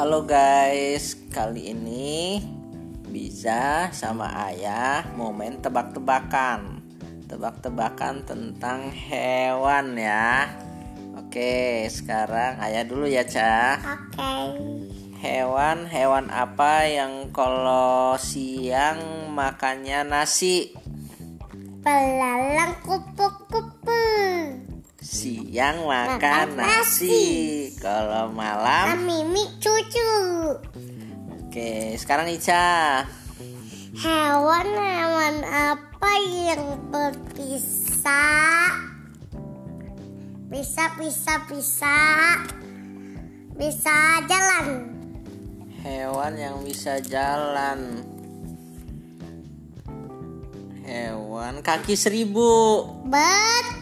Halo 0.00 0.24
guys, 0.24 1.12
kali 1.28 1.76
ini 1.76 2.40
bisa 3.12 3.92
sama 3.92 4.32
ayah 4.48 5.04
mau 5.12 5.28
main 5.28 5.60
tebak-tebakan 5.60 6.80
Tebak-tebakan 7.28 8.24
tentang 8.24 8.88
hewan 8.96 10.00
ya 10.00 10.56
Oke, 11.20 11.84
sekarang 11.92 12.56
ayah 12.64 12.88
dulu 12.88 13.12
ya 13.12 13.28
Ca 13.28 13.76
Oke. 13.76 14.56
Hewan-hewan 15.20 16.32
apa 16.32 16.88
yang 16.88 17.28
kalau 17.36 18.16
siang 18.16 19.28
makannya 19.36 20.00
nasi 20.08 20.72
Belalang 21.84 22.72
kupu-kupu. 22.88 23.39
Siang 25.20 25.84
makan 25.84 26.16
Makan 26.16 26.48
nasi 26.56 26.64
nasi. 26.64 27.20
Kalau 27.76 28.32
malam 28.32 29.04
Mimi 29.04 29.44
cucu. 29.60 30.16
Oke, 31.44 31.92
sekarang 32.00 32.24
Ica 32.32 33.04
Hewan-hewan 34.00 35.44
apa 35.44 36.12
yang 36.24 36.88
berbisa? 36.88 38.24
Bisa, 40.48 40.88
bisa, 40.96 41.34
bisa. 41.52 41.98
Bisa 43.60 44.24
jalan. 44.24 44.88
Hewan 45.84 46.32
yang 46.40 46.56
bisa 46.64 46.96
jalan 47.04 48.08
Hewan 50.88 51.60
kaki 51.60 51.92
seribu 51.92 52.84
Betul. 53.04 53.79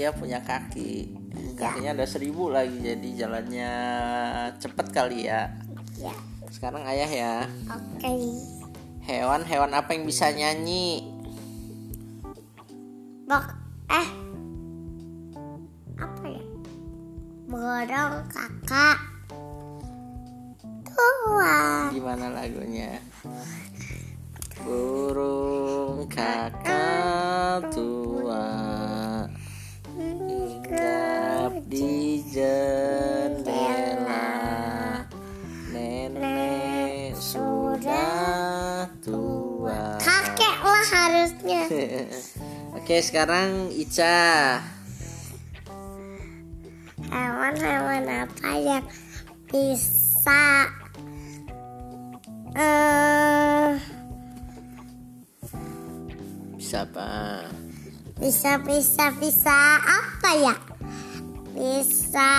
Dia 0.00 0.16
punya 0.16 0.40
kaki. 0.40 1.12
Kakinya 1.60 1.92
ada 1.92 2.08
seribu 2.08 2.48
lagi 2.48 2.72
Jadi 2.80 3.20
jalannya 3.20 3.72
cepet 4.56 4.86
kali 4.96 5.28
ya. 5.28 5.52
Ya. 6.00 6.16
Sekarang 6.48 6.88
ayah 6.88 7.04
ya. 7.04 7.34
Oke. 7.68 8.08
Hewan-hewan 9.04 9.76
apa 9.76 9.92
yang 9.92 10.08
bisa 10.08 10.32
nyanyi? 10.32 11.04
Bok 13.28 13.44
eh. 13.92 14.08
Apa 16.00 16.24
ya? 16.32 16.42
Borong 17.44 18.24
kakak. 18.32 18.98
Tua. 20.88 21.92
Gimana 21.92 22.40
lagunya? 22.40 23.04
Burung 24.64 26.08
kakak 26.08 27.68
tua 27.68 27.89
Oke 42.70 43.02
sekarang 43.02 43.74
Ica 43.74 44.62
Hewan-hewan 47.10 48.06
apa 48.06 48.50
yang 48.54 48.84
bisa 49.50 50.70
eh 52.54 53.74
Bisa 56.54 56.86
apa? 56.86 57.10
bisa 58.20 58.60
bisa 58.62 59.10
bisa 59.18 59.58
apa 59.82 60.30
ya? 60.38 60.54
Bisa 61.50 62.30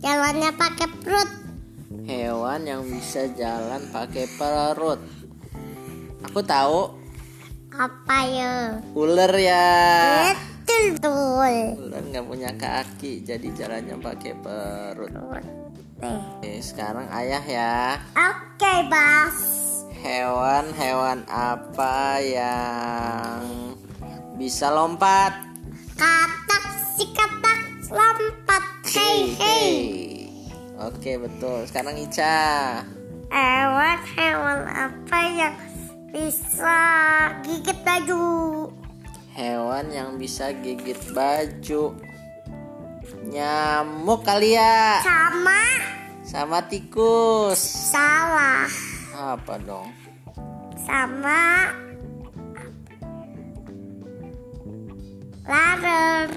jalannya 0.00 0.50
pakai 0.56 0.88
perut. 1.04 1.30
Hewan 2.08 2.64
yang 2.64 2.82
bisa 2.88 3.28
jalan 3.36 3.84
pakai 3.92 4.24
perut 4.40 4.98
Aku 6.30 6.40
tahu 6.40 7.01
Apa 7.72 8.18
ya? 8.28 8.54
Ular 8.92 9.32
ya 9.32 9.68
Betul 10.36 11.00
betul. 11.00 11.54
Ular 11.88 12.02
nggak 12.04 12.26
punya 12.28 12.50
kaki 12.52 13.24
Jadi 13.24 13.48
jalannya 13.56 13.96
pakai 13.96 14.32
perut 14.36 15.12
Eh. 15.12 15.44
Oke 16.02 16.58
sekarang 16.60 17.06
ayah 17.14 17.44
ya 17.46 17.74
Oke, 18.12 18.72
Bas. 18.90 19.38
Hewan-hewan 20.02 21.22
apa 21.30 22.18
yang 22.18 23.42
bisa 24.34 24.74
lompat? 24.74 25.30
Katak 25.94 26.64
si 26.98 27.06
katak 27.14 27.86
lompat. 27.86 28.64
Hei 28.90 29.30
hei. 29.38 29.70
Oke 30.82 31.22
betul. 31.22 31.62
Sekarang 31.70 31.94
Ica. 31.94 32.82
Hewan-hewan 33.30 34.66
apa 34.66 35.18
yang 35.30 35.54
bisa 36.12 36.78
gigit 37.42 37.78
baju? 37.80 38.24
Hewan 39.32 39.88
yang 39.88 40.20
bisa 40.20 40.52
gigit 40.54 41.00
baju. 41.10 41.96
Nyamuk 43.24 44.20
kali 44.22 44.52
ya. 44.52 45.00
Sama 45.00 45.60
Sama 46.22 46.58
tikus. 46.64 47.56
salah. 47.88 48.68
Apa 49.12 49.56
dong? 49.58 49.88
Sama 50.78 51.72
laler. 55.42 56.28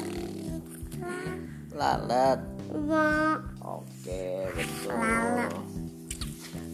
Lalat. 1.75 2.40
Ma- 2.72 3.44
Oke 3.59 4.47
betul. 4.56 4.96
Lalat. 4.96 5.52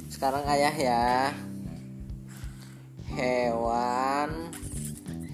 Sekarang 0.09 0.45
ayah 0.47 0.75
ya. 0.75 1.06
Hewan 3.11 4.51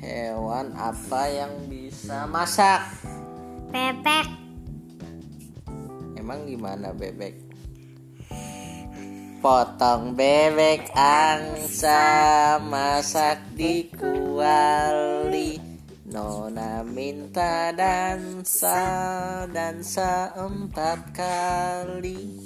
hewan 0.02 0.74
apa 0.78 1.22
yang 1.30 1.54
bisa 1.70 2.26
masak? 2.26 2.82
Bebek. 3.70 4.28
Emang 6.18 6.48
gimana 6.48 6.96
bebek? 6.96 7.36
Potong 9.38 10.18
bebek 10.18 10.90
angsa 10.98 12.58
masak 12.58 13.38
di 13.54 13.86
kuali 13.94 15.62
Nona 16.10 16.82
minta 16.82 17.70
dansa 17.76 18.82
dansa 19.46 20.34
empat 20.34 21.00
kali 21.14 22.42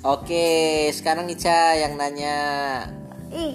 Oke, 0.00 0.88
sekarang 0.96 1.28
Ica 1.28 1.76
yang 1.76 2.00
nanya. 2.00 2.40
Ih. 3.28 3.52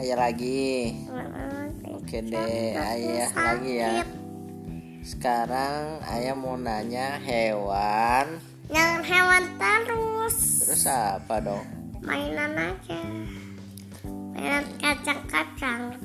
Ayah 0.00 0.16
lagi. 0.16 0.96
Oke 1.92 2.24
deh, 2.24 2.72
ayah 2.72 3.28
lagi 3.36 3.72
ya. 3.76 4.00
Sekarang 5.04 6.00
ayah 6.16 6.32
mau 6.32 6.56
nanya 6.56 7.20
hewan. 7.20 8.40
Jangan 8.72 9.04
hewan 9.04 9.44
terus. 9.60 10.64
Terus 10.64 10.84
apa 10.88 11.44
dong? 11.44 11.68
Mainan 12.00 12.56
aja. 12.56 13.04
Mainan 14.32 14.64
kacang-kacang. 14.80 16.00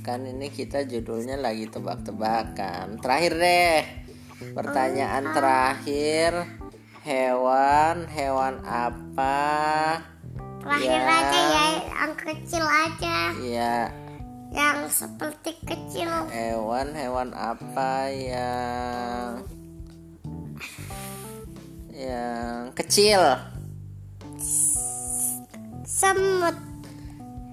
Kan 0.00 0.24
ini 0.24 0.48
kita 0.48 0.88
judulnya 0.88 1.36
lagi 1.36 1.68
tebak-tebakan. 1.68 3.04
Terakhir 3.04 3.36
deh. 3.36 4.03
Pertanyaan 4.52 5.24
terakhir. 5.32 6.32
Hewan, 7.00 8.04
hewan 8.08 8.60
apa? 8.64 9.40
Terakhir 10.60 11.00
Ya. 11.00 11.16
aja 11.20 11.40
ya, 11.44 11.66
yang 11.84 12.12
kecil 12.16 12.64
aja. 12.64 13.16
Ya, 13.40 13.76
Yang 14.48 14.78
seperti 15.04 15.60
kecil. 15.64 16.08
hewan, 16.32 16.96
hewan 16.96 17.28
apa 17.32 18.08
yang 18.08 19.44
yang 21.92 22.72
kecil? 22.72 23.20
Semut. 25.84 26.56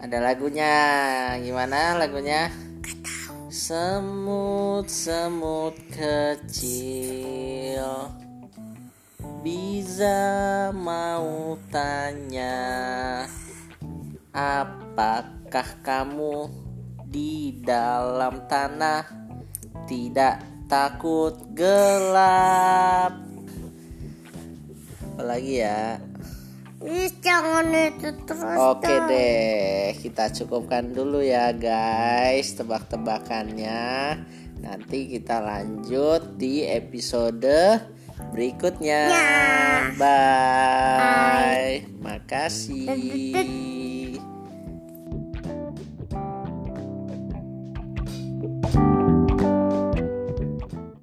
Ada 0.01 0.17
lagunya. 0.17 0.75
Gimana 1.37 1.99
lagunya? 1.99 2.49
Semut 3.61 4.89
semut 4.89 5.77
kecil. 5.93 7.85
Bisa 9.45 10.17
mau 10.73 11.53
tanya 11.69 12.57
Apakah 14.33 15.77
kamu 15.85 16.49
di 17.05 17.61
dalam 17.61 18.49
tanah 18.49 19.05
Tidak 19.85 20.65
takut 20.65 21.37
gelap? 21.53 23.13
Apalagi 25.13 25.61
ya 25.61 26.01
Ih, 26.81 27.13
jangan 27.21 27.69
itu 27.69 28.09
terus 28.25 28.57
Oke 28.57 28.89
dong. 28.89 29.13
deh, 29.13 29.93
kita 30.01 30.33
cukupkan 30.33 30.89
dulu 30.89 31.21
ya 31.21 31.53
guys 31.53 32.57
tebak-tebakannya. 32.57 34.17
Nanti 34.65 35.05
kita 35.13 35.45
lanjut 35.45 36.41
di 36.41 36.65
episode 36.65 37.85
berikutnya. 38.33 39.01
Ya. 39.13 39.93
Bye. 39.93 41.85
Makasih. 42.01 43.77